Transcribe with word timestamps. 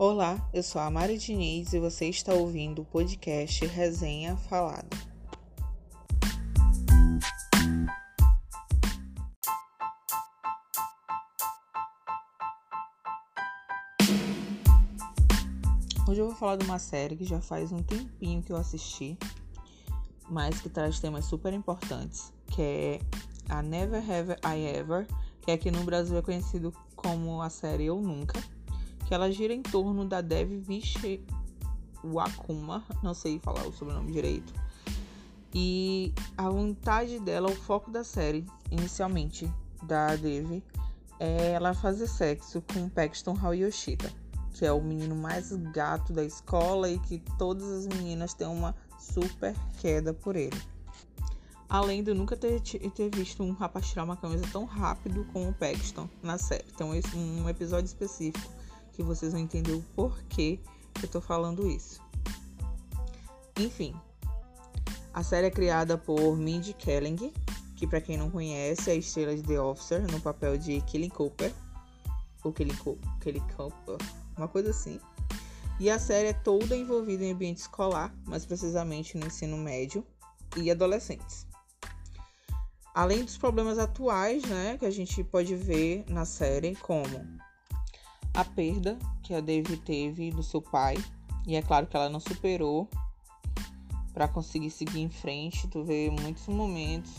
Olá, 0.00 0.48
eu 0.54 0.62
sou 0.62 0.80
a 0.80 0.88
Mari 0.88 1.18
Diniz 1.18 1.72
e 1.72 1.80
você 1.80 2.08
está 2.08 2.32
ouvindo 2.32 2.82
o 2.82 2.84
podcast 2.84 3.66
Resenha 3.66 4.36
Falada. 4.36 4.86
Hoje 16.08 16.20
eu 16.20 16.26
vou 16.26 16.36
falar 16.36 16.54
de 16.54 16.64
uma 16.64 16.78
série 16.78 17.16
que 17.16 17.24
já 17.24 17.40
faz 17.40 17.72
um 17.72 17.82
tempinho 17.82 18.40
que 18.40 18.52
eu 18.52 18.56
assisti, 18.56 19.18
mas 20.30 20.60
que 20.60 20.68
traz 20.68 21.00
temas 21.00 21.24
super 21.24 21.52
importantes, 21.52 22.32
que 22.46 22.62
é 22.62 23.00
a 23.48 23.60
Never 23.62 23.98
Have 23.98 24.36
I 24.44 24.76
Ever, 24.76 25.08
que 25.40 25.50
aqui 25.50 25.72
no 25.72 25.82
Brasil 25.82 26.16
é 26.16 26.22
conhecido 26.22 26.72
como 26.94 27.42
a 27.42 27.50
série 27.50 27.86
Eu 27.86 28.00
Nunca, 28.00 28.40
que 29.08 29.14
ela 29.14 29.32
gira 29.32 29.54
em 29.54 29.62
torno 29.62 30.04
da 30.04 30.20
Dev 30.20 30.50
Wakuma, 32.04 32.84
não 33.02 33.14
sei 33.14 33.38
falar 33.38 33.66
o 33.66 33.72
sobrenome 33.72 34.12
direito. 34.12 34.52
E 35.54 36.12
a 36.36 36.50
vontade 36.50 37.18
dela, 37.18 37.48
o 37.48 37.56
foco 37.56 37.90
da 37.90 38.04
série, 38.04 38.44
inicialmente, 38.70 39.50
da 39.82 40.14
Dev, 40.14 40.62
é 41.18 41.52
ela 41.52 41.72
fazer 41.72 42.06
sexo 42.06 42.62
com 42.70 42.86
Paxton 42.90 43.34
Haoyoshita, 43.40 44.12
que 44.52 44.66
é 44.66 44.72
o 44.72 44.82
menino 44.82 45.16
mais 45.16 45.56
gato 45.72 46.12
da 46.12 46.22
escola 46.22 46.90
e 46.90 46.98
que 46.98 47.18
todas 47.38 47.64
as 47.66 47.86
meninas 47.86 48.34
têm 48.34 48.46
uma 48.46 48.76
super 48.98 49.56
queda 49.78 50.12
por 50.12 50.36
ele. 50.36 50.60
Além 51.66 52.02
de 52.02 52.10
eu 52.10 52.14
nunca 52.14 52.36
ter, 52.36 52.60
ter 52.60 53.10
visto 53.10 53.42
um 53.42 53.52
rapaz 53.52 53.88
tirar 53.88 54.04
uma 54.04 54.18
camisa 54.18 54.44
tão 54.52 54.66
rápido 54.66 55.26
como 55.32 55.48
o 55.48 55.54
Paxton 55.54 56.10
na 56.22 56.36
série. 56.36 56.66
Então, 56.74 56.94
esse 56.94 57.16
um 57.16 57.48
episódio 57.48 57.86
específico 57.86 58.57
que 58.98 59.02
vocês 59.04 59.30
vão 59.30 59.40
entender 59.40 59.70
o 59.70 59.82
porquê 59.94 60.58
que 60.92 61.04
eu 61.04 61.08
tô 61.08 61.20
falando 61.20 61.70
isso. 61.70 62.02
Enfim, 63.56 63.94
a 65.14 65.22
série 65.22 65.46
é 65.46 65.50
criada 65.52 65.96
por 65.96 66.36
Mindy 66.36 66.74
Kaling, 66.74 67.32
que 67.76 67.86
para 67.86 68.00
quem 68.00 68.16
não 68.16 68.28
conhece 68.28 68.90
é 68.90 68.94
a 68.94 68.96
estrela 68.96 69.36
de 69.36 69.44
The 69.44 69.60
Officer 69.60 70.04
no 70.10 70.20
papel 70.20 70.58
de 70.58 70.80
Killing 70.80 71.10
Cooper. 71.10 71.54
Ou 72.42 72.52
Killing, 72.52 72.76
Killing 73.20 73.46
Cooper, 73.56 73.98
uma 74.36 74.48
coisa 74.48 74.70
assim. 74.70 74.98
E 75.78 75.88
a 75.88 75.98
série 76.00 76.30
é 76.30 76.32
toda 76.32 76.76
envolvida 76.76 77.24
em 77.24 77.30
ambiente 77.30 77.58
escolar, 77.58 78.12
mais 78.26 78.44
precisamente 78.44 79.16
no 79.16 79.28
ensino 79.28 79.56
médio 79.56 80.04
e 80.56 80.72
adolescentes. 80.72 81.46
Além 82.92 83.24
dos 83.24 83.38
problemas 83.38 83.78
atuais, 83.78 84.42
né, 84.42 84.76
que 84.76 84.86
a 84.86 84.90
gente 84.90 85.22
pode 85.22 85.54
ver 85.54 86.04
na 86.08 86.24
série, 86.24 86.74
como 86.74 87.38
a 88.34 88.44
perda 88.44 88.98
que 89.22 89.34
a 89.34 89.40
Devi 89.40 89.76
teve 89.76 90.30
do 90.30 90.42
seu 90.42 90.62
pai, 90.62 90.96
e 91.46 91.56
é 91.56 91.62
claro 91.62 91.86
que 91.86 91.96
ela 91.96 92.08
não 92.08 92.20
superou 92.20 92.88
para 94.12 94.28
conseguir 94.28 94.70
seguir 94.70 95.00
em 95.00 95.08
frente. 95.08 95.68
Tu 95.68 95.82
vê 95.84 96.10
muitos 96.10 96.46
momentos, 96.48 97.12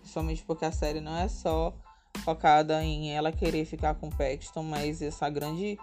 principalmente 0.00 0.42
porque 0.42 0.64
a 0.64 0.72
série 0.72 1.00
não 1.00 1.16
é 1.16 1.28
só 1.28 1.72
focada 2.24 2.82
em 2.82 3.12
ela 3.12 3.30
querer 3.30 3.64
ficar 3.64 3.94
com 3.94 4.10
Paxton, 4.10 4.62
mas 4.62 5.02
essa 5.02 5.28
grande 5.28 5.78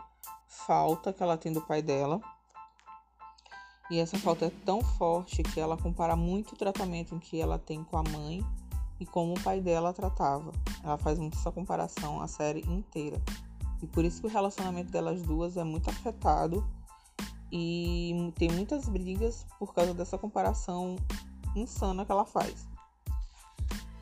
falta 0.47 1.13
que 1.13 1.21
ela 1.21 1.37
tem 1.37 1.53
do 1.53 1.61
pai 1.61 1.81
dela. 1.81 2.19
E 3.89 3.99
essa 3.99 4.17
falta 4.17 4.45
é 4.45 4.51
tão 4.65 4.81
forte 4.81 5.43
que 5.43 5.59
ela 5.59 5.77
compara 5.77 6.15
muito 6.15 6.53
o 6.53 6.57
tratamento 6.57 7.19
que 7.19 7.39
ela 7.39 7.59
tem 7.59 7.83
com 7.83 7.97
a 7.97 8.03
mãe 8.03 8.43
e 8.99 9.05
como 9.05 9.33
o 9.33 9.39
pai 9.41 9.59
dela 9.59 9.93
tratava. 9.93 10.51
Ela 10.83 10.97
faz 10.97 11.19
muito 11.19 11.37
essa 11.37 11.51
comparação 11.51 12.21
a 12.21 12.27
série 12.27 12.61
inteira. 12.61 13.21
E 13.81 13.87
por 13.87 14.05
isso 14.05 14.21
que 14.21 14.27
o 14.27 14.29
relacionamento 14.29 14.91
delas 14.91 15.21
duas 15.21 15.57
é 15.57 15.63
muito 15.63 15.89
afetado 15.89 16.65
e 17.51 18.31
tem 18.37 18.49
muitas 18.49 18.87
brigas 18.87 19.45
por 19.59 19.73
causa 19.73 19.93
dessa 19.93 20.17
comparação 20.17 20.95
insana 21.55 22.05
que 22.05 22.11
ela 22.11 22.25
faz. 22.25 22.67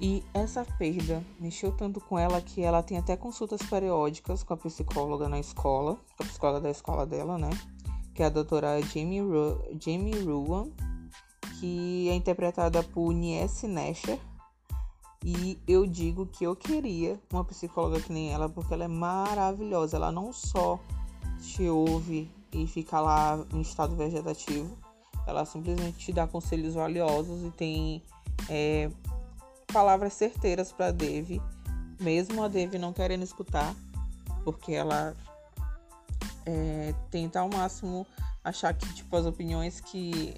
E 0.02 0.24
essa 0.34 0.64
perda 0.78 1.24
mexeu 1.40 1.74
tanto 1.74 2.00
com 2.00 2.18
ela 2.18 2.42
que 2.42 2.62
ela 2.62 2.82
tem 2.82 2.98
até 2.98 3.18
consultas 3.18 3.62
periódicas 3.64 4.44
com 4.44 4.54
a 4.54 4.58
psicóloga 4.58 5.28
na 5.28 5.40
escola, 5.40 6.00
a 6.18 6.24
psicóloga 6.24 6.62
da 6.62 6.70
escola 6.70 7.06
dela, 7.06 7.38
né? 7.38 7.50
Que 8.14 8.24
é 8.24 8.28
a 8.28 8.30
doutora 8.30 8.82
Jamie, 8.82 9.20
Ru 9.20 9.62
Jamie 9.78 10.24
Ruan, 10.24 10.70
que 11.60 12.08
é 12.08 12.14
interpretada 12.14 12.82
por 12.82 13.12
Niesse 13.12 13.68
Nasher, 13.68 14.20
e 15.24 15.60
eu 15.68 15.86
digo 15.86 16.26
que 16.26 16.46
eu 16.46 16.56
queria 16.56 17.20
uma 17.32 17.44
psicóloga 17.44 18.00
que 18.00 18.12
nem 18.12 18.32
ela, 18.32 18.48
porque 18.48 18.74
ela 18.74 18.86
é 18.86 18.88
maravilhosa. 18.88 19.98
Ela 19.98 20.12
não 20.12 20.32
só 20.32 20.80
te 21.42 21.68
ouve 21.68 22.32
e 22.52 22.66
fica 22.66 23.00
lá 23.00 23.46
em 23.54 23.62
estado 23.62 23.96
vegetativo, 23.96 24.78
ela 25.28 25.46
simplesmente 25.46 25.98
te 25.98 26.14
dá 26.14 26.26
conselhos 26.26 26.74
valiosos 26.74 27.46
e 27.46 27.52
tem 27.52 28.02
é, 28.50 28.90
palavras 29.72 30.14
certeiras 30.14 30.72
para 30.72 30.92
Dave, 30.92 31.42
mesmo 32.00 32.44
a 32.44 32.48
Dave 32.48 32.78
não 32.80 32.92
querendo 32.92 33.24
escutar, 33.24 33.76
porque 34.44 34.74
ela 34.74 35.16
é, 36.46 36.94
tenta 37.12 37.42
ao 37.42 37.50
máximo 37.50 38.08
achar 38.44 38.74
que 38.74 38.92
tipo 38.94 39.16
as 39.16 39.26
opiniões 39.26 39.80
que, 39.80 40.34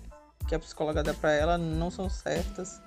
que 0.47 0.55
a 0.55 0.59
psicóloga 0.59 1.03
dá 1.03 1.13
para 1.13 1.31
ela 1.31 1.57
não 1.57 1.89
são 1.89 2.09
certas 2.09 2.81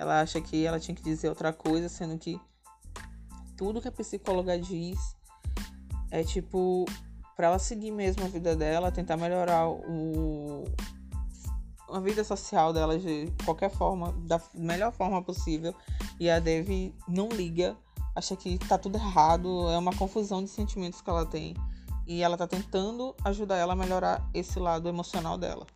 ela 0.00 0.22
acha 0.22 0.40
que 0.40 0.64
ela 0.64 0.80
tinha 0.80 0.94
que 0.94 1.02
dizer 1.02 1.28
outra 1.28 1.52
coisa, 1.52 1.86
sendo 1.86 2.16
que 2.16 2.40
tudo 3.54 3.82
que 3.82 3.88
a 3.88 3.92
psicóloga 3.92 4.58
diz 4.58 4.98
é 6.10 6.24
tipo 6.24 6.86
para 7.36 7.48
ela 7.48 7.58
seguir 7.58 7.90
mesmo 7.90 8.24
a 8.24 8.28
vida 8.28 8.56
dela, 8.56 8.90
tentar 8.90 9.18
melhorar 9.18 9.68
o 9.68 10.64
a 11.92 12.00
vida 12.00 12.24
social 12.24 12.72
dela 12.72 12.98
de 12.98 13.30
qualquer 13.44 13.68
forma, 13.68 14.12
da 14.26 14.40
melhor 14.54 14.90
forma 14.90 15.22
possível. 15.22 15.74
E 16.18 16.30
a 16.30 16.38
Dev 16.38 16.94
não 17.06 17.28
liga, 17.28 17.76
acha 18.16 18.34
que 18.34 18.56
tá 18.56 18.78
tudo 18.78 18.96
errado, 18.96 19.68
é 19.68 19.76
uma 19.76 19.94
confusão 19.94 20.42
de 20.42 20.48
sentimentos 20.48 21.02
que 21.02 21.10
ela 21.10 21.26
tem. 21.26 21.54
E 22.06 22.22
ela 22.22 22.38
tá 22.38 22.46
tentando 22.46 23.14
ajudar 23.22 23.56
ela 23.56 23.74
a 23.74 23.76
melhorar 23.76 24.26
esse 24.32 24.58
lado 24.58 24.88
emocional 24.88 25.36
dela. 25.36 25.66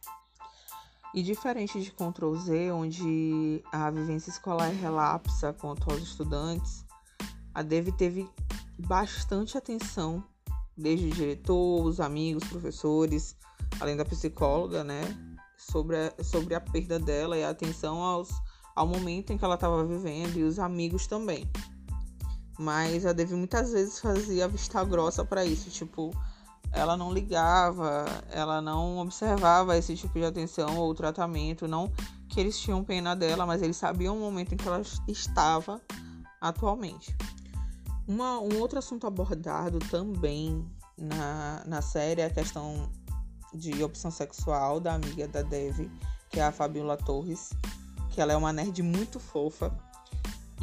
E 1.14 1.22
diferente 1.22 1.80
de 1.80 1.92
Ctrl 1.92 2.34
Z, 2.34 2.72
onde 2.72 3.62
a 3.70 3.88
vivência 3.88 4.30
escolar 4.30 4.70
relapsa 4.70 5.52
quanto 5.52 5.88
aos 5.88 6.02
estudantes, 6.02 6.84
a 7.54 7.62
Dev 7.62 7.90
teve 7.96 8.28
bastante 8.76 9.56
atenção, 9.56 10.24
desde 10.76 11.06
o 11.06 11.10
diretor, 11.10 11.84
os 11.84 12.00
amigos, 12.00 12.42
professores, 12.48 13.36
além 13.78 13.96
da 13.96 14.04
psicóloga, 14.04 14.82
né, 14.82 15.02
sobre 15.56 15.96
a, 15.96 16.24
sobre 16.24 16.52
a 16.52 16.60
perda 16.60 16.98
dela 16.98 17.38
e 17.38 17.44
a 17.44 17.50
atenção 17.50 18.02
aos, 18.02 18.30
ao 18.74 18.84
momento 18.84 19.32
em 19.32 19.38
que 19.38 19.44
ela 19.44 19.54
estava 19.54 19.84
vivendo 19.84 20.36
e 20.36 20.42
os 20.42 20.58
amigos 20.58 21.06
também. 21.06 21.48
Mas 22.58 23.06
a 23.06 23.12
Dev 23.12 23.34
muitas 23.34 23.70
vezes 23.70 24.00
fazia 24.00 24.48
vista 24.48 24.82
grossa 24.84 25.24
para 25.24 25.44
isso, 25.44 25.70
tipo, 25.70 26.10
ela 26.74 26.96
não 26.96 27.12
ligava, 27.12 28.04
ela 28.30 28.60
não 28.60 28.98
observava 28.98 29.76
esse 29.76 29.96
tipo 29.96 30.18
de 30.18 30.24
atenção 30.24 30.76
ou 30.76 30.94
tratamento, 30.94 31.68
não 31.68 31.90
que 32.28 32.40
eles 32.40 32.58
tinham 32.58 32.82
pena 32.82 33.14
dela, 33.14 33.46
mas 33.46 33.62
eles 33.62 33.76
sabiam 33.76 34.16
o 34.16 34.20
momento 34.20 34.54
em 34.54 34.56
que 34.56 34.66
ela 34.66 34.82
estava 35.06 35.80
atualmente. 36.40 37.16
Uma, 38.06 38.40
um 38.40 38.58
outro 38.58 38.78
assunto 38.78 39.06
abordado 39.06 39.78
também 39.78 40.68
na, 40.98 41.62
na 41.64 41.80
série 41.80 42.20
é 42.20 42.26
a 42.26 42.30
questão 42.30 42.90
de 43.54 43.82
opção 43.82 44.10
sexual 44.10 44.80
da 44.80 44.94
amiga 44.94 45.28
da 45.28 45.42
Dev, 45.42 45.88
que 46.28 46.40
é 46.40 46.42
a 46.42 46.52
Fabiola 46.52 46.96
Torres, 46.96 47.50
que 48.10 48.20
ela 48.20 48.32
é 48.32 48.36
uma 48.36 48.52
nerd 48.52 48.82
muito 48.82 49.20
fofa 49.20 49.72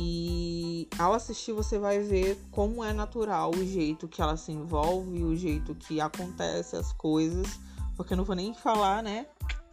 e 0.04 0.88
ao 0.98 1.14
assistir 1.14 1.54
você 1.54 1.78
vai 1.78 2.00
ver 2.00 2.36
como 2.50 2.84
é 2.84 2.92
natural 2.92 3.52
o 3.52 3.64
jeito 3.64 4.08
que 4.08 4.20
ela 4.20 4.36
se 4.36 4.52
envolve, 4.52 5.24
o 5.24 5.36
jeito 5.36 5.76
que 5.76 6.02
acontece 6.02 6.76
as 6.76 6.92
coisas, 6.92 7.60
porque 7.96 8.14
eu 8.14 8.18
não 8.18 8.24
vou 8.24 8.36
nem 8.36 8.52
falar, 8.52 9.04
né? 9.04 9.28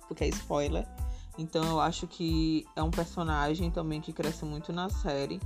Porque 0.06 0.24
é 0.24 0.28
spoiler. 0.28 0.86
Então 1.38 1.64
eu 1.64 1.80
acho 1.80 2.06
que 2.06 2.66
é 2.76 2.82
um 2.82 2.90
personagem 2.90 3.70
também 3.70 4.02
que 4.02 4.12
cresce 4.12 4.44
muito 4.44 4.70
na 4.70 4.90
série, 4.90 5.40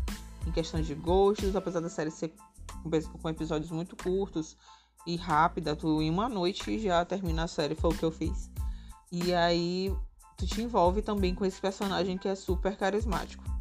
em 0.44 0.50
questões 0.50 0.84
de 0.84 0.96
gostos, 0.96 1.54
apesar 1.54 1.78
da 1.78 1.88
série 1.88 2.10
ser 2.10 2.34
com 3.22 3.28
episódios 3.28 3.70
muito 3.70 3.94
curtos 3.94 4.56
e 5.06 5.14
rápida, 5.14 5.76
tu 5.76 6.02
em 6.02 6.10
uma 6.10 6.28
noite 6.28 6.76
já 6.80 7.04
termina 7.04 7.44
a 7.44 7.48
série, 7.48 7.76
foi 7.76 7.90
o 7.90 7.96
que 7.96 8.04
eu 8.04 8.10
fiz. 8.10 8.50
E 9.12 9.32
aí 9.32 9.94
tu 10.36 10.44
te 10.44 10.60
envolve 10.60 11.02
também 11.02 11.36
com 11.36 11.44
esse 11.44 11.60
personagem 11.60 12.18
que 12.18 12.26
é 12.26 12.34
super 12.34 12.76
carismático. 12.76 13.51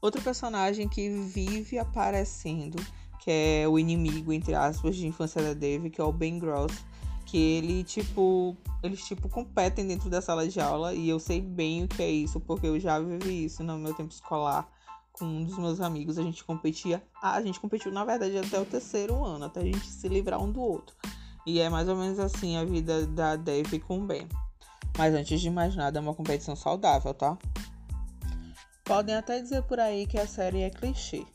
Outro 0.00 0.20
personagem 0.22 0.88
que 0.88 1.08
vive 1.08 1.78
aparecendo, 1.78 2.76
que 3.20 3.30
é 3.30 3.68
o 3.68 3.78
inimigo, 3.78 4.32
entre 4.32 4.54
aspas, 4.54 4.96
de 4.96 5.06
infância 5.06 5.42
da 5.42 5.54
Dave, 5.54 5.90
que 5.90 6.00
é 6.00 6.04
o 6.04 6.12
Ben 6.12 6.38
Gross, 6.38 6.84
que 7.24 7.36
ele, 7.36 7.82
tipo, 7.82 8.56
eles, 8.82 9.04
tipo, 9.04 9.28
competem 9.28 9.86
dentro 9.86 10.08
da 10.08 10.22
sala 10.22 10.46
de 10.46 10.60
aula 10.60 10.94
e 10.94 11.08
eu 11.08 11.18
sei 11.18 11.40
bem 11.40 11.84
o 11.84 11.88
que 11.88 12.02
é 12.02 12.10
isso, 12.10 12.38
porque 12.38 12.66
eu 12.66 12.78
já 12.78 13.00
vivi 13.00 13.46
isso 13.46 13.64
no 13.64 13.76
meu 13.78 13.92
tempo 13.94 14.12
escolar 14.12 14.68
com 15.18 15.24
um 15.24 15.44
dos 15.44 15.58
meus 15.58 15.80
amigos, 15.80 16.18
a 16.18 16.22
gente 16.22 16.44
competia, 16.44 17.02
a 17.22 17.40
gente 17.40 17.58
competiu, 17.58 17.90
na 17.90 18.04
verdade, 18.04 18.36
até 18.36 18.60
o 18.60 18.66
terceiro 18.66 19.24
ano, 19.24 19.46
até 19.46 19.60
a 19.60 19.64
gente 19.64 19.86
se 19.86 20.08
livrar 20.08 20.42
um 20.42 20.52
do 20.52 20.60
outro. 20.60 20.94
E 21.46 21.58
é 21.58 21.68
mais 21.70 21.88
ou 21.88 21.96
menos 21.96 22.18
assim 22.18 22.56
a 22.56 22.64
vida 22.64 23.06
da 23.06 23.34
Dev 23.34 23.78
com 23.86 24.00
o 24.00 24.06
Ben. 24.06 24.28
Mas 24.98 25.14
antes 25.14 25.40
de 25.40 25.50
mais 25.50 25.74
nada, 25.74 25.98
é 25.98 26.02
uma 26.02 26.14
competição 26.14 26.54
saudável, 26.54 27.14
tá? 27.14 27.38
Podem 28.86 29.16
até 29.16 29.40
dizer 29.40 29.62
por 29.64 29.80
aí 29.80 30.06
que 30.06 30.16
a 30.16 30.28
série 30.28 30.62
é 30.62 30.70
clichê. 30.70 31.26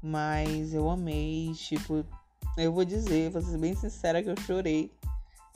Mas 0.00 0.72
eu 0.72 0.88
amei, 0.88 1.52
tipo, 1.54 2.06
eu 2.56 2.72
vou 2.72 2.84
dizer, 2.84 3.30
vou 3.30 3.42
ser 3.42 3.58
bem 3.58 3.74
sincera 3.74 4.22
que 4.22 4.30
eu 4.30 4.40
chorei 4.40 4.88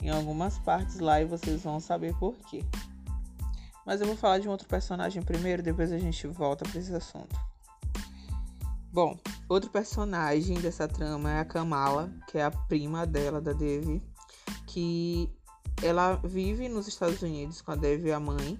em 0.01 0.09
algumas 0.09 0.59
partes 0.59 0.99
lá 0.99 1.21
e 1.21 1.25
vocês 1.25 1.63
vão 1.63 1.79
saber 1.79 2.13
por 2.17 2.35
quê. 2.49 2.65
Mas 3.85 4.01
eu 4.01 4.07
vou 4.07 4.17
falar 4.17 4.39
de 4.39 4.49
um 4.49 4.51
outro 4.51 4.67
personagem 4.67 5.23
primeiro, 5.23 5.63
depois 5.63 5.89
a 5.93 5.97
gente 5.97 6.27
volta 6.27 6.67
para 6.67 6.79
esse 6.79 6.93
assunto. 6.93 7.33
Bom, 8.91 9.17
outro 9.47 9.69
personagem 9.69 10.59
dessa 10.59 10.85
trama 10.85 11.31
é 11.31 11.39
a 11.39 11.45
Kamala, 11.45 12.11
que 12.27 12.37
é 12.37 12.43
a 12.43 12.51
prima 12.51 13.05
dela, 13.05 13.39
da 13.39 13.53
Devi, 13.53 14.03
que 14.67 15.31
ela 15.81 16.15
vive 16.25 16.67
nos 16.67 16.89
Estados 16.89 17.21
Unidos 17.21 17.61
com 17.61 17.71
a 17.71 17.75
Devi, 17.75 18.11
a 18.11 18.19
mãe, 18.19 18.59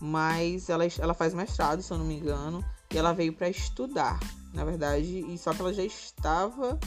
mas 0.00 0.68
ela, 0.68 0.84
ela 0.98 1.14
faz 1.14 1.34
mestrado, 1.34 1.82
se 1.82 1.92
eu 1.92 1.98
não 1.98 2.04
me 2.04 2.18
engano, 2.18 2.64
e 2.92 2.98
ela 2.98 3.12
veio 3.12 3.32
para 3.32 3.48
estudar, 3.48 4.18
na 4.52 4.64
verdade, 4.64 5.24
e 5.28 5.38
só 5.38 5.52
que 5.52 5.60
ela 5.60 5.72
já 5.72 5.84
estava 5.84 6.78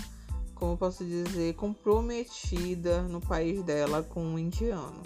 como 0.63 0.77
posso 0.77 1.03
dizer, 1.03 1.55
comprometida 1.55 3.01
no 3.01 3.19
país 3.19 3.61
dela 3.63 4.01
com 4.01 4.23
um 4.23 4.39
indiano. 4.39 5.01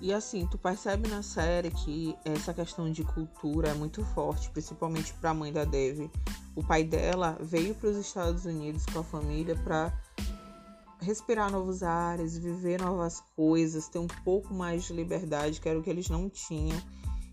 E 0.00 0.14
assim, 0.14 0.46
tu 0.46 0.56
percebe 0.56 1.08
na 1.08 1.24
série 1.24 1.72
que 1.72 2.16
essa 2.24 2.54
questão 2.54 2.90
de 2.90 3.02
cultura 3.02 3.70
é 3.70 3.74
muito 3.74 4.04
forte, 4.14 4.48
principalmente 4.50 5.12
para 5.14 5.30
a 5.30 5.34
mãe 5.34 5.52
da 5.52 5.64
Dev. 5.64 6.08
O 6.54 6.62
pai 6.62 6.84
dela 6.84 7.36
veio 7.40 7.74
para 7.74 7.90
os 7.90 7.96
Estados 7.96 8.44
Unidos 8.44 8.86
com 8.86 9.00
a 9.00 9.04
família 9.04 9.56
para 9.56 9.92
respirar 11.00 11.50
novos 11.50 11.82
ares, 11.82 12.36
viver 12.36 12.80
novas 12.80 13.22
coisas, 13.34 13.88
ter 13.88 13.98
um 13.98 14.06
pouco 14.24 14.52
mais 14.52 14.84
de 14.84 14.92
liberdade, 14.92 15.60
que 15.60 15.68
era 15.68 15.78
o 15.78 15.82
que 15.82 15.90
eles 15.90 16.08
não 16.08 16.28
tinham. 16.28 16.80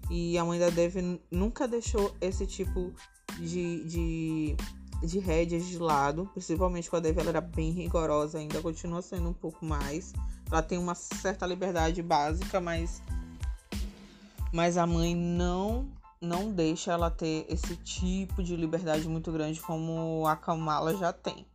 E 0.09 0.37
a 0.37 0.45
mãe 0.45 0.59
da 0.59 0.69
Dev 0.69 0.95
nunca 1.29 1.67
deixou 1.67 2.15
esse 2.21 2.45
tipo 2.45 2.93
de, 3.39 3.83
de 3.83 4.57
de 5.03 5.19
rédeas 5.19 5.65
de 5.65 5.77
lado, 5.77 6.29
principalmente 6.33 6.89
quando 6.89 7.05
a 7.05 7.09
Devi 7.09 7.19
ela 7.19 7.29
era 7.29 7.41
bem 7.41 7.71
rigorosa, 7.71 8.39
ainda 8.39 8.61
continua 8.61 9.01
sendo 9.01 9.29
um 9.29 9.33
pouco 9.33 9.65
mais. 9.65 10.13
Ela 10.49 10.61
tem 10.61 10.77
uma 10.77 10.95
certa 10.95 11.45
liberdade 11.45 12.01
básica, 12.01 12.59
mas 12.59 13.01
mas 14.51 14.77
a 14.77 14.87
mãe 14.87 15.15
não 15.15 15.87
não 16.19 16.51
deixa 16.51 16.91
ela 16.91 17.11
ter 17.11 17.45
esse 17.47 17.75
tipo 17.75 18.41
de 18.41 18.55
liberdade 18.55 19.07
muito 19.07 19.31
grande 19.31 19.61
como 19.61 20.25
a 20.25 20.35
Kamala 20.35 20.95
já 20.97 21.13
tem. 21.13 21.45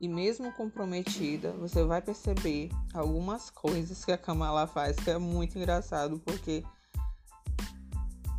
E 0.00 0.06
mesmo 0.06 0.52
comprometida, 0.52 1.52
você 1.52 1.82
vai 1.82 2.00
perceber 2.00 2.70
algumas 2.94 3.50
coisas 3.50 4.04
que 4.04 4.12
a 4.12 4.18
Kamala 4.18 4.66
faz 4.66 4.96
que 4.96 5.10
é 5.10 5.18
muito 5.18 5.58
engraçado, 5.58 6.20
porque 6.20 6.62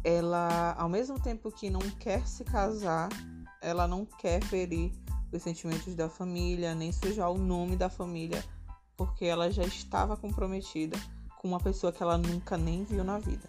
ela, 0.04 0.74
ao 0.78 0.88
mesmo 0.88 1.20
tempo 1.20 1.52
que 1.52 1.70
não 1.70 1.82
quer 2.00 2.26
se 2.26 2.46
casar, 2.46 3.10
ela 3.62 3.88
não 3.88 4.06
quer 4.06 4.42
ferir 4.46 4.92
os 5.34 5.42
sentimentos 5.42 5.96
da 5.96 6.10
família, 6.10 6.74
nem 6.74 6.94
sujar 6.94 7.30
o 7.30 7.38
nome 7.38 7.76
da 7.76 7.90
família, 7.90 8.44
porque 8.96 9.26
ela 9.26 9.52
já 9.52 9.64
estava 9.64 10.16
comprometida 10.16 10.98
com 11.40 11.50
uma 11.50 11.60
pessoa 11.60 11.92
que 11.92 12.02
ela 12.02 12.18
nunca 12.18 12.58
nem 12.58 12.86
viu 12.86 13.04
na 13.04 13.20
vida. 13.20 13.48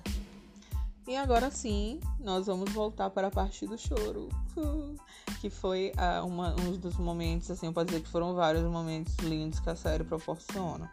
E 1.06 1.16
agora 1.16 1.50
sim, 1.50 1.98
nós 2.20 2.46
vamos 2.46 2.70
voltar 2.72 3.10
para 3.10 3.28
a 3.28 3.30
parte 3.30 3.66
do 3.66 3.76
choro, 3.76 4.28
que 5.40 5.50
foi 5.50 5.92
uh, 5.96 6.24
uma, 6.26 6.54
um 6.60 6.76
dos 6.76 6.96
momentos, 6.96 7.50
assim, 7.50 7.66
eu 7.66 7.72
posso 7.72 7.86
dizer 7.86 8.02
que 8.02 8.08
foram 8.08 8.34
vários 8.34 8.62
momentos 8.64 9.16
lindos 9.16 9.58
que 9.58 9.70
a 9.70 9.76
série 9.76 10.04
proporciona. 10.04 10.90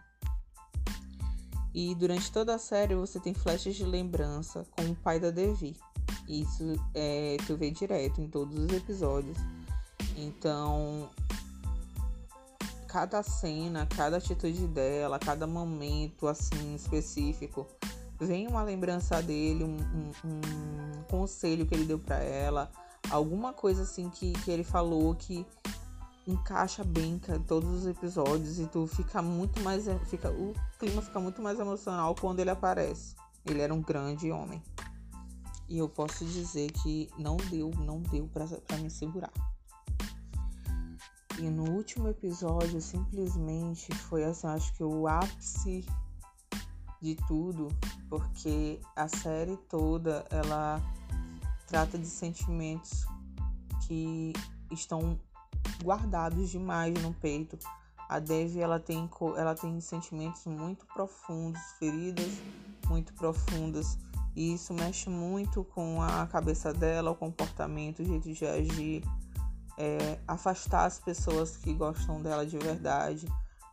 E 1.74 1.94
durante 1.94 2.32
toda 2.32 2.56
a 2.56 2.60
série 2.60 2.96
você 2.96 3.20
tem 3.20 3.34
flashes 3.36 3.76
de 3.76 3.86
lembrança 3.86 4.66
com 4.72 4.84
o 4.84 4.96
pai 4.96 5.20
da 5.20 5.30
Devi. 5.30 5.76
Isso 6.28 6.74
é, 6.96 7.38
tu 7.46 7.56
vê 7.56 7.70
direto 7.70 8.20
em 8.20 8.28
todos 8.28 8.58
os 8.58 8.74
episódios. 8.74 9.38
Então, 10.16 11.08
cada 12.88 13.22
cena, 13.22 13.86
cada 13.96 14.18
atitude 14.18 14.66
dela, 14.68 15.20
cada 15.20 15.46
momento 15.46 16.28
assim 16.28 16.74
específico, 16.74 17.68
vem 18.20 18.48
uma 18.48 18.64
lembrança 18.64 19.22
dele, 19.22 19.64
um, 19.64 19.78
um, 19.78 21.00
um 21.00 21.04
conselho 21.04 21.66
que 21.66 21.74
ele 21.74 21.86
deu 21.86 22.00
para 22.00 22.18
ela, 22.18 22.72
alguma 23.10 23.54
coisa 23.54 23.84
assim 23.84 24.10
que, 24.10 24.34
que 24.34 24.52
ele 24.52 24.64
falou 24.64 25.16
que 25.16 25.46
encaixa 26.28 26.84
bem 26.84 27.14
em 27.14 27.40
todos 27.44 27.70
os 27.70 27.88
episódios 27.88 28.60
e 28.60 28.66
tu 28.68 28.86
fica 28.86 29.22
muito 29.22 29.62
mais 29.62 29.86
fica 30.10 30.30
o 30.30 30.54
clima 30.78 31.02
fica 31.02 31.20
muito 31.22 31.42
mais 31.42 31.58
emocional 31.60 32.14
quando 32.16 32.40
ele 32.40 32.50
aparece. 32.50 33.16
Ele 33.46 33.62
era 33.62 33.74
um 33.74 33.82
grande 33.82 34.30
homem. 34.30 34.62
E 35.70 35.78
eu 35.78 35.88
posso 35.88 36.26
dizer 36.26 36.72
que 36.72 37.10
não 37.18 37.38
deu, 37.38 37.72
não 37.80 38.02
deu 38.02 38.28
para 38.28 38.78
me 38.78 38.90
segurar. 38.90 39.32
E 41.40 41.50
no 41.50 41.70
último 41.72 42.10
episódio, 42.10 42.82
simplesmente 42.82 43.94
foi 43.96 44.24
assim, 44.24 44.48
acho 44.48 44.74
que 44.74 44.84
o 44.84 45.08
ápice 45.08 45.86
de 47.02 47.16
tudo, 47.28 47.68
porque 48.10 48.80
a 48.96 49.08
série 49.08 49.58
toda 49.70 50.26
ela 50.30 50.82
trata 51.68 51.98
de 51.98 52.08
sentimentos 52.08 53.06
que 53.88 54.34
estão 54.72 55.20
guardados 55.84 56.50
demais 56.50 56.94
no 57.02 57.14
peito. 57.14 57.58
A 58.10 58.20
Dev 58.20 58.58
ela 58.58 58.80
tem 58.80 59.10
ela 59.36 59.54
tem 59.54 59.80
sentimentos 59.82 60.46
muito 60.46 60.86
profundos, 60.88 61.62
feridas 61.78 62.32
muito 62.88 63.14
profundas 63.14 63.98
e 64.38 64.54
isso 64.54 64.74
mexe 64.74 65.10
muito 65.10 65.64
com 65.64 66.02
a 66.02 66.28
cabeça 66.28 66.72
dela, 66.72 67.10
o 67.10 67.16
comportamento, 67.16 68.04
o 68.04 68.06
jeito 68.06 68.32
de 68.32 68.46
agir, 68.46 69.04
é, 69.78 70.20
afastar 70.28 70.86
as 70.86 71.00
pessoas 71.00 71.58
que 71.58 71.74
gostam 71.74 72.22
dela 72.22 72.46
de 72.46 72.56
verdade, 72.58 73.28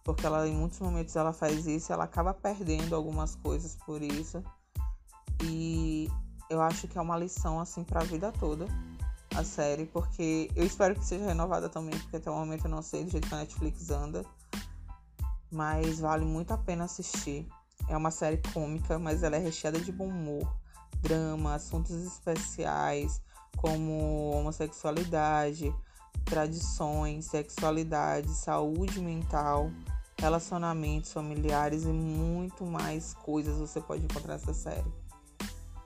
porque 0.04 0.26
ela 0.26 0.46
em 0.46 0.54
muitos 0.54 0.78
momentos 0.78 1.16
ela 1.16 1.32
faz 1.32 1.66
isso, 1.66 1.92
ela 1.92 2.04
acaba 2.04 2.34
perdendo 2.34 2.94
algumas 2.94 3.34
coisas 3.36 3.74
por 3.74 4.02
isso. 4.02 4.44
E 5.42 6.08
eu 6.50 6.60
acho 6.60 6.86
que 6.86 6.98
é 6.98 7.00
uma 7.00 7.16
lição 7.16 7.58
assim 7.58 7.82
para 7.82 8.02
a 8.02 8.04
vida 8.04 8.30
toda 8.30 8.66
a 9.34 9.42
série, 9.42 9.86
porque 9.86 10.50
eu 10.54 10.64
espero 10.64 10.94
que 10.94 11.04
seja 11.04 11.24
renovada 11.24 11.68
também, 11.68 11.98
porque 11.98 12.16
até 12.16 12.30
o 12.30 12.34
momento 12.34 12.66
eu 12.66 12.70
não 12.70 12.82
sei 12.82 13.04
do 13.04 13.10
jeito 13.10 13.26
que 13.26 13.34
a 13.34 13.38
Netflix 13.38 13.90
anda, 13.90 14.24
mas 15.50 15.98
vale 15.98 16.24
muito 16.24 16.52
a 16.52 16.58
pena 16.58 16.84
assistir. 16.84 17.48
É 17.88 17.96
uma 17.96 18.10
série 18.10 18.40
cômica, 18.52 18.98
mas 18.98 19.22
ela 19.22 19.36
é 19.36 19.38
recheada 19.38 19.80
de 19.80 19.90
bom 19.90 20.06
humor, 20.06 20.54
drama, 21.00 21.54
assuntos 21.54 21.96
especiais 22.04 23.20
como 23.56 24.30
homossexualidade, 24.32 25.74
tradições, 26.24 27.26
sexualidade, 27.26 28.28
saúde 28.30 29.00
mental, 29.00 29.70
relacionamentos 30.24 31.12
familiares 31.12 31.84
e 31.84 31.88
muito 31.88 32.64
mais 32.64 33.12
coisas 33.12 33.58
você 33.58 33.78
pode 33.78 34.04
encontrar 34.04 34.32
nessa 34.32 34.54
série. 34.54 34.90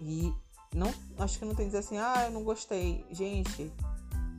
E 0.01 0.33
não, 0.73 0.95
acho 1.19 1.41
que 1.41 1.45
não 1.45 1.57
tem 1.57 1.67
que 1.67 1.73
dizer 1.73 1.79
assim, 1.79 1.99
ah, 1.99 2.27
eu 2.27 2.31
não 2.31 2.45
gostei. 2.45 3.05
Gente, 3.11 3.73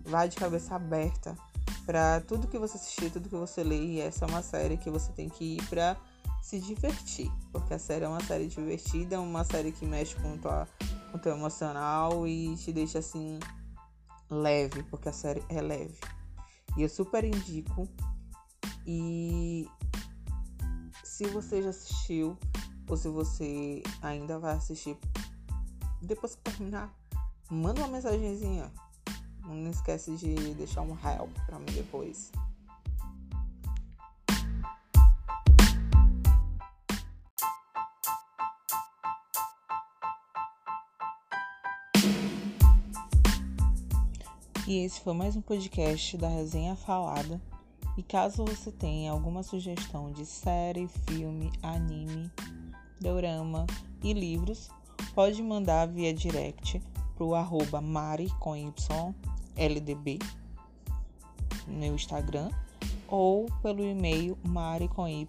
vai 0.06 0.29
de 0.29 0.38
cabeça 0.38 0.74
aberta 0.74 1.38
para 1.86 2.22
tudo 2.22 2.48
que 2.48 2.58
você 2.58 2.77
assistir, 2.77 3.12
tudo 3.12 3.27
que 3.27 3.36
você 3.36 3.62
lê. 3.62 3.77
E 3.77 4.00
essa 4.00 4.24
é 4.24 4.29
uma 4.29 4.41
série 4.41 4.77
que 4.77 4.89
você 4.89 5.12
tem 5.12 5.27
que 5.27 5.58
ir 5.58 5.68
para 5.68 5.98
se 6.41 6.62
divertir, 6.62 7.29
porque 7.51 7.74
a 7.74 7.79
série 7.79 8.06
é 8.06 8.08
uma 8.08 8.24
série 8.24 8.48
divertida, 8.48 9.18
é 9.18 9.20
uma 9.20 9.44
série 9.44 9.74
que 9.74 9.86
mexe 9.86 10.15
com 10.15 10.38
tua, 10.38 10.65
com 11.12 11.18
teu 11.18 11.36
emocional 11.36 12.25
e 12.25 12.56
te 12.56 12.72
deixa 12.72 13.00
assim 13.00 13.38
leve, 14.29 14.82
porque 14.84 15.10
a 15.10 15.13
série 15.13 15.44
é 15.50 15.60
leve. 15.62 16.00
E 16.77 16.84
eu 16.84 16.88
super 16.88 17.25
indico. 17.25 17.86
E 18.91 19.49
se 21.20 21.28
você 21.28 21.62
já 21.62 21.72
assistiu 21.72 22.38
ou 22.88 22.96
se 22.96 23.10
você 23.10 23.84
ainda 24.02 24.40
vai 24.40 24.56
assistir 24.56 24.98
depois 26.02 26.34
que 26.34 26.42
terminar, 26.44 26.96
manda 27.52 27.82
uma 27.82 27.90
mensagenzinha. 27.90 28.72
Não 29.46 29.70
esquece 29.70 30.16
de 30.16 30.34
deixar 30.54 30.80
um 30.80 30.94
help 30.94 31.30
para 31.46 31.60
mim 31.60 31.74
depois. 31.74 32.32
E 44.66 44.86
esse 44.86 45.02
foi 45.02 45.14
mais 45.14 45.36
um 45.36 45.42
podcast 45.42 46.16
da 46.16 46.30
Resenha 46.30 46.78
Falada. 46.78 47.42
E 48.00 48.03
caso 48.03 48.46
você 48.46 48.72
tenha 48.72 49.12
alguma 49.12 49.44
sugestão 49.44 50.10
de 50.10 50.25
série, 50.25 50.88
filme, 51.06 51.51
anime, 51.62 52.32
dorama 52.98 53.68
e 54.01 54.13
livros, 54.13 54.70
pode 55.13 55.44
mandar 55.44 55.86
via 55.86 56.13
direct 56.13 56.82
pro 57.18 57.36
arroba 57.36 57.82
mari 57.82 58.29
com 58.39 58.56
y, 58.56 58.74
ldb, 59.58 60.18
no 61.68 61.88
Instagram. 61.88 62.50
ou 63.10 63.48
pelo 63.62 63.84
e-mail 63.84 64.38
mari 64.48 64.88
com 64.88 65.06
y 65.06 65.27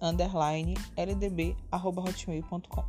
underline 0.00 0.74
ldb 0.96 1.56
arroba 1.70 2.02
hotmail.com. 2.02 2.84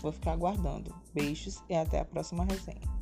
Vou 0.00 0.12
ficar 0.12 0.30
aguardando. 0.30 0.94
Beijos 1.12 1.60
e 1.68 1.74
até 1.74 1.98
a 1.98 2.04
próxima 2.04 2.44
resenha. 2.44 2.93